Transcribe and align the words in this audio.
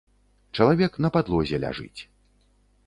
Чалавек 0.57 0.97
на 1.05 1.11
падлозе 1.19 1.61
ляжыць. 1.67 2.01